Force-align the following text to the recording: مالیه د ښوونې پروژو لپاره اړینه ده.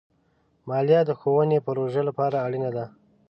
مالیه 0.67 1.01
د 1.05 1.11
ښوونې 1.19 1.59
پروژو 1.65 2.01
لپاره 2.09 2.37
اړینه 2.45 2.69
ده. 2.75 2.85